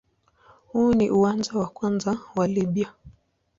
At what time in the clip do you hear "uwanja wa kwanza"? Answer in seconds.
1.11-2.17